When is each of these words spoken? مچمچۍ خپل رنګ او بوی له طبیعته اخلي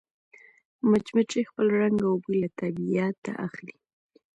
مچمچۍ 0.89 1.41
خپل 1.49 1.67
رنګ 1.79 1.97
او 2.07 2.13
بوی 2.23 2.35
له 2.41 2.49
طبیعته 2.59 3.31
اخلي 3.47 3.75